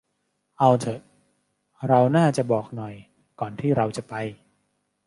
[0.59, 1.01] เอาเถอะ
[1.87, 2.93] เราน่าจะบอกหน่อย
[3.39, 4.13] ก่อนที่เราจะไป